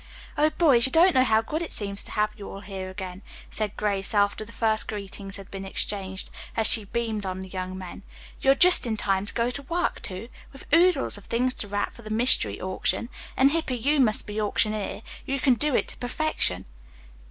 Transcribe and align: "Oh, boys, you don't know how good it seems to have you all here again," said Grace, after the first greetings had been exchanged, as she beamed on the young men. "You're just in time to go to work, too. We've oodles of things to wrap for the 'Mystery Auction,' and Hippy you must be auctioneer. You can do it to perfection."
"Oh, 0.35 0.49
boys, 0.49 0.87
you 0.87 0.91
don't 0.91 1.13
know 1.13 1.23
how 1.23 1.43
good 1.43 1.61
it 1.61 1.71
seems 1.71 2.03
to 2.05 2.09
have 2.13 2.31
you 2.35 2.49
all 2.49 2.61
here 2.61 2.89
again," 2.89 3.21
said 3.51 3.77
Grace, 3.77 4.15
after 4.15 4.43
the 4.43 4.51
first 4.51 4.87
greetings 4.87 5.37
had 5.37 5.51
been 5.51 5.63
exchanged, 5.63 6.31
as 6.57 6.65
she 6.65 6.85
beamed 6.85 7.23
on 7.23 7.43
the 7.43 7.47
young 7.47 7.77
men. 7.77 8.01
"You're 8.41 8.55
just 8.55 8.87
in 8.87 8.97
time 8.97 9.27
to 9.27 9.33
go 9.35 9.51
to 9.51 9.61
work, 9.61 10.01
too. 10.01 10.29
We've 10.51 10.65
oodles 10.73 11.19
of 11.19 11.25
things 11.25 11.53
to 11.61 11.67
wrap 11.67 11.93
for 11.93 12.01
the 12.01 12.09
'Mystery 12.09 12.59
Auction,' 12.59 13.09
and 13.37 13.51
Hippy 13.51 13.77
you 13.77 13.99
must 13.99 14.25
be 14.25 14.41
auctioneer. 14.41 15.03
You 15.27 15.39
can 15.39 15.53
do 15.53 15.75
it 15.75 15.87
to 15.89 15.97
perfection." 15.97 16.65